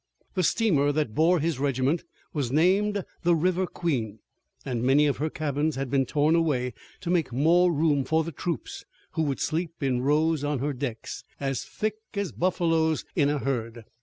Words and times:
The 0.33 0.41
steamer 0.41 0.91
that 0.93 1.13
bore 1.13 1.39
his 1.39 1.59
regiment 1.59 2.03
was 2.33 2.51
named 2.51 3.03
the 3.21 3.35
River 3.35 3.67
Queen, 3.67 4.17
and 4.65 4.81
many 4.81 5.05
of 5.05 5.17
her 5.17 5.29
cabins 5.29 5.75
had 5.75 5.91
been 5.91 6.07
torn 6.07 6.33
away 6.33 6.73
to 7.01 7.11
make 7.11 7.31
more 7.31 7.71
room 7.71 8.03
for 8.03 8.23
the 8.23 8.31
troops 8.31 8.83
who 9.11 9.21
would 9.21 9.39
sleep 9.39 9.73
in 9.83 10.01
rows 10.01 10.43
on 10.43 10.57
her 10.57 10.73
decks, 10.73 11.23
as 11.39 11.63
thick 11.63 11.97
as 12.15 12.31
buffaloes 12.31 13.05
in 13.15 13.29
a 13.29 13.37
herd. 13.37 13.85